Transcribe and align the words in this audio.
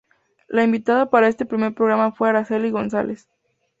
La 0.47 0.63
invitada 0.63 1.11
para 1.11 1.27
este 1.27 1.45
primer 1.45 1.75
programa 1.75 2.11
fue 2.11 2.29
Araceli 2.29 2.71
González. 2.71 3.27